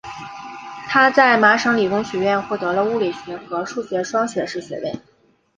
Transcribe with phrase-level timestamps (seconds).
[0.89, 4.99] 他在麻省理工学院获得了物理学和数学双学士学位。